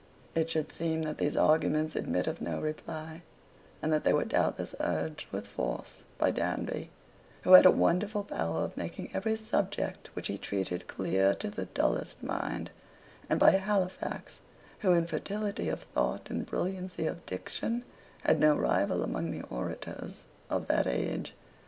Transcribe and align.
It 0.33 0.49
should 0.49 0.71
seem 0.71 1.03
that 1.03 1.19
these 1.19 1.37
arguments 1.37 1.95
admit 1.95 2.25
of 2.25 2.41
no 2.41 2.59
reply; 2.59 3.21
and 3.83 3.93
they 3.93 4.11
were 4.13 4.25
doubtless 4.25 4.73
urged 4.79 5.27
with 5.31 5.45
force 5.45 6.01
by 6.17 6.31
Danby, 6.31 6.89
who 7.43 7.51
had 7.51 7.67
a 7.67 7.69
wonderful 7.69 8.23
power 8.23 8.61
of 8.63 8.75
making 8.75 9.11
every 9.15 9.35
subject 9.35 10.09
which 10.15 10.25
he 10.25 10.39
treated 10.39 10.87
clear 10.87 11.35
to 11.35 11.51
the 11.51 11.65
dullest 11.67 12.23
mind, 12.23 12.71
and 13.29 13.39
by 13.39 13.51
Halifax, 13.51 14.39
who, 14.79 14.91
in 14.91 15.05
fertility 15.05 15.69
of 15.69 15.83
thought 15.83 16.31
and 16.31 16.47
brilliancy 16.47 17.05
of 17.05 17.23
diction, 17.27 17.83
had 18.23 18.39
no 18.39 18.55
rival 18.55 19.03
among 19.03 19.29
the 19.29 19.45
orators 19.51 20.25
of 20.49 20.65
that 20.65 20.87
age. 20.87 21.35